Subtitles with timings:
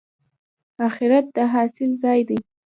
[0.87, 2.39] اخرت د حاصل ځای دی